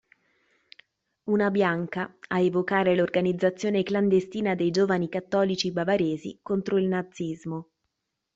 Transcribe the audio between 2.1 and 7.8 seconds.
a evocare l'organizzazione clandestina dei giovani cattolici bavaresi contro il nazismo.